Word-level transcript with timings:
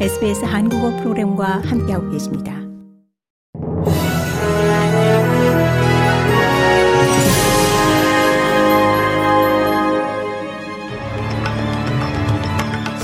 SBS 0.00 0.44
한국어 0.44 0.90
프로그램과 0.96 1.62
함께하고 1.64 2.10
계십니다. 2.10 2.52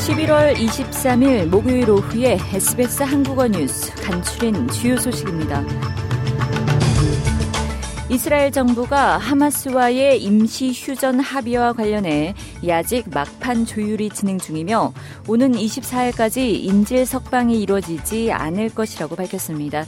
(11월 0.00 0.56
23일) 0.56 1.46
목요일 1.46 1.88
오후에 1.90 2.38
SBS 2.52 3.04
한국어 3.04 3.46
뉴스 3.46 3.94
간추린 4.02 4.66
주요 4.68 4.96
소식입니다. 4.96 5.64
이스라엘 8.10 8.50
정부가 8.50 9.18
하마스와의 9.18 10.20
임시 10.20 10.72
휴전 10.72 11.20
합의와 11.20 11.74
관련해 11.74 12.34
아직 12.68 13.08
막판 13.08 13.66
조율이 13.66 14.10
진행 14.10 14.36
중이며 14.36 14.92
오는 15.28 15.52
24일까지 15.52 16.38
인질 16.64 17.06
석방이 17.06 17.62
이루어지지 17.62 18.32
않을 18.32 18.70
것이라고 18.70 19.14
밝혔습니다. 19.14 19.86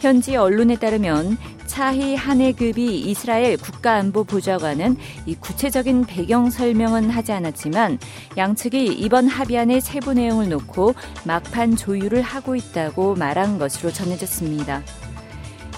현지 0.00 0.36
언론에 0.36 0.76
따르면 0.76 1.38
차희 1.64 2.14
한해급이 2.14 3.00
이스라엘 3.00 3.56
국가안보보좌관은 3.56 4.98
이 5.24 5.34
구체적인 5.36 6.04
배경 6.04 6.50
설명은 6.50 7.08
하지 7.08 7.32
않았지만 7.32 7.98
양측이 8.36 8.84
이번 8.84 9.28
합의안의 9.28 9.80
세부 9.80 10.12
내용을 10.12 10.50
놓고 10.50 10.94
막판 11.24 11.76
조율을 11.76 12.20
하고 12.20 12.54
있다고 12.54 13.14
말한 13.14 13.58
것으로 13.58 13.90
전해졌습니다. 13.90 14.82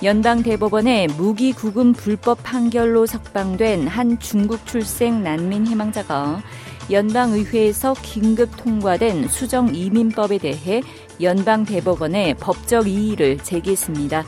연방 0.03 0.43
대법원의 0.43 1.09
무기 1.17 1.53
구금 1.53 1.93
불법 1.93 2.43
판결로 2.43 3.07
석방된 3.07 3.87
한 3.87 4.19
중국 4.19 4.67
출생 4.67 5.23
난민 5.23 5.67
희망자가 5.67 6.43
연방 6.91 7.33
의회에서 7.33 7.95
긴급 8.03 8.51
통과된 8.59 9.29
수정 9.29 9.75
이민법에 9.75 10.39
대해 10.39 10.83
연방 11.23 11.65
대법원에 11.65 12.35
법적 12.35 12.89
이의를 12.89 13.39
제기했습니다. 13.39 14.25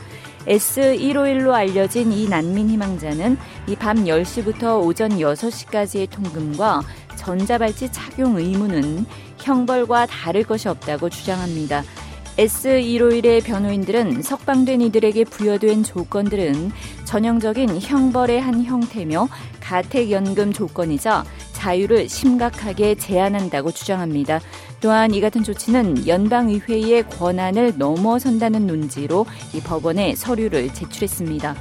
S151로 0.47 1.51
알려진 1.51 2.11
이 2.11 2.27
난민 2.27 2.69
희망자는 2.69 3.37
이 3.67 3.75
밤 3.75 4.05
10시부터 4.05 4.81
오전 4.83 5.09
6시까지의 5.19 6.09
통금과 6.09 6.81
전자발찌 7.17 7.91
착용 7.91 8.37
의무는 8.37 9.05
형벌과 9.37 10.05
다를 10.07 10.43
것이 10.43 10.69
없다고 10.69 11.09
주장합니다. 11.09 11.83
S151의 12.37 13.43
변호인들은 13.43 14.21
석방된 14.21 14.81
이들에게 14.81 15.23
부여된 15.25 15.83
조건들은 15.83 16.71
전형적인 17.05 17.81
형벌의 17.81 18.39
한 18.39 18.63
형태며 18.63 19.27
가택연금 19.59 20.53
조건이자 20.53 21.25
자유를 21.53 22.07
심각하게 22.07 22.95
제한한다고 22.95 23.71
주장합니다. 23.71 24.39
또한 24.79 25.13
이 25.13 25.19
같은 25.19 25.43
조치는 25.43 26.07
연방의회의 26.07 27.09
권한을 27.09 27.73
넘어선다는 27.77 28.67
논지로 28.67 29.25
이 29.55 29.59
법원에 29.59 30.15
서류를 30.15 30.71
제출했습니다. 30.73 31.55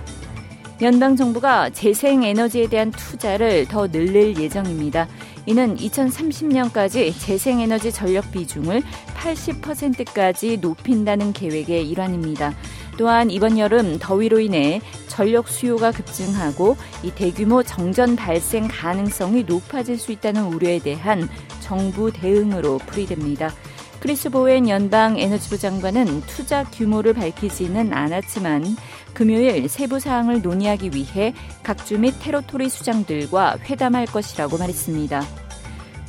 연방 0.82 1.16
정부가 1.16 1.70
재생 1.70 2.22
에너지에 2.22 2.68
대한 2.68 2.90
투자를 2.90 3.66
더 3.66 3.88
늘릴 3.88 4.38
예정입니다. 4.38 5.08
이는 5.46 5.76
2030년까지 5.76 7.12
재생에너지 7.18 7.92
전력 7.92 8.30
비중을 8.32 8.82
80%까지 9.14 10.58
높인다는 10.58 11.32
계획의 11.32 11.88
일환입니다. 11.88 12.54
또한 12.98 13.30
이번 13.30 13.58
여름 13.58 13.98
더위로 13.98 14.40
인해 14.40 14.80
전력 15.06 15.48
수요가 15.48 15.92
급증하고 15.92 16.76
이 17.02 17.10
대규모 17.10 17.62
정전 17.62 18.16
발생 18.16 18.68
가능성이 18.68 19.44
높아질 19.44 19.98
수 19.98 20.12
있다는 20.12 20.44
우려에 20.46 20.78
대한 20.78 21.28
정부 21.60 22.10
대응으로 22.12 22.78
풀이됩니다. 22.78 23.52
크리스 24.00 24.30
보웬 24.30 24.68
연방 24.68 25.18
에너지부 25.18 25.58
장관은 25.58 26.20
투자 26.22 26.64
규모를 26.64 27.12
밝히지는 27.14 27.92
않았지만 27.92 28.76
금요일 29.16 29.66
세부 29.66 29.98
사항을 29.98 30.42
논의하기 30.42 30.90
위해 30.92 31.32
각주 31.62 31.98
및 31.98 32.12
테러토리 32.20 32.68
수장들과 32.68 33.56
회담할 33.64 34.04
것이라고 34.04 34.58
말했습니다. 34.58 35.24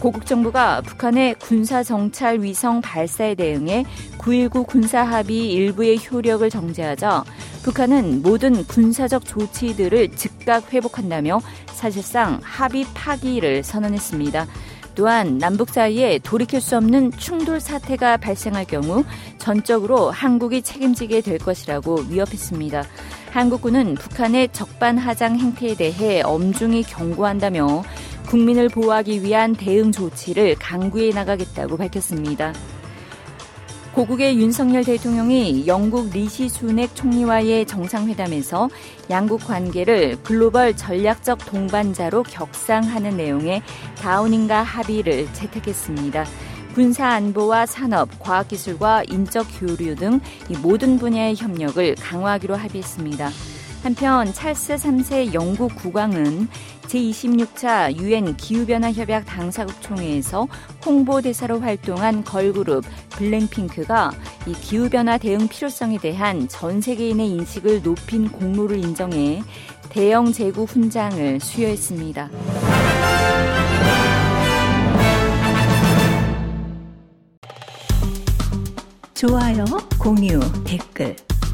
고국 0.02 0.26
정부가 0.26 0.82
북한의 0.82 1.36
군사 1.36 1.84
정찰 1.84 2.42
위성 2.42 2.82
발사에 2.82 3.36
대응해 3.36 3.86
9.19 4.18 4.68
군사 4.68 5.04
합의 5.04 5.54
일부의 5.54 6.00
효력을 6.06 6.50
정지하자 6.50 7.24
북한은 7.64 8.24
모든 8.24 8.66
군사적 8.66 9.24
조치들을 9.24 10.12
즉각 10.18 10.74
회복한다며 10.74 11.40
사실상 11.68 12.42
합의 12.44 12.86
파기를 12.94 13.64
선언했습니다. 13.64 14.48
또한 14.98 15.38
남북 15.38 15.70
사이에 15.70 16.18
돌이킬 16.18 16.60
수 16.60 16.76
없는 16.76 17.12
충돌 17.12 17.60
사태가 17.60 18.18
발생할 18.18 18.66
경우 18.66 19.04
전적으로 19.38 20.10
한국이 20.10 20.64
책임지게 20.64 21.22
될 21.22 21.38
것이라고 21.38 22.06
위협했습니다. 22.10 22.84
한국군은 23.30 23.94
북한의 23.94 24.50
적반하장 24.54 25.38
행태에 25.38 25.76
대해 25.76 26.24
엄중히 26.24 26.82
경고한다며 26.82 27.84
국민을 28.26 28.70
보호하기 28.70 29.22
위한 29.22 29.54
대응 29.54 29.92
조치를 29.92 30.56
강구해 30.56 31.12
나가겠다고 31.12 31.78
밝혔습니다. 31.78 32.54
고국의 33.98 34.40
윤석열 34.40 34.84
대통령이 34.84 35.66
영국 35.66 36.12
리시 36.12 36.50
수낵 36.50 36.94
총리와의 36.94 37.66
정상회담에서 37.66 38.70
양국 39.10 39.44
관계를 39.44 40.22
글로벌 40.22 40.76
전략적 40.78 41.44
동반자로 41.48 42.22
격상하는 42.22 43.18
내용의 43.18 43.64
다우닝가 43.98 44.62
합의를 44.62 45.34
채택했습니다. 45.34 46.26
군사 46.76 47.08
안보와 47.08 47.66
산업, 47.66 48.20
과학기술과 48.20 49.06
인적 49.10 49.48
교류 49.60 49.96
등 49.96 50.20
모든 50.62 51.00
분야의 51.00 51.36
협력을 51.36 51.96
강화하기로 51.96 52.56
합의했습니다. 52.56 53.32
한편 53.88 54.34
찰스 54.34 54.76
3세 54.76 55.34
영국 55.34 55.74
국왕은 55.78 56.50
제26차 56.88 57.96
유엔 57.96 58.36
기후변화 58.36 58.92
협약 58.92 59.26
당사국 59.26 59.82
총회에서 59.82 60.46
홍보대사로 60.86 61.62
활동한 61.62 62.22
걸그룹 62.26 62.84
블랙핑크가 63.12 64.12
이 64.46 64.52
기후변화 64.52 65.18
대응 65.18 65.48
필요성에 65.48 66.00
대한 66.00 66.50
전 66.50 66.82
세계인의 66.82 67.30
인식을 67.30 67.82
높인 67.82 68.30
공로를 68.30 68.78
인정해 68.78 69.42
대형 69.88 70.34
재구 70.34 70.66
훈장을 70.66 71.40
수여했습니다. 71.40 72.30
좋아요, 79.14 79.64
공유, 79.98 80.42
댓글, 80.66 81.16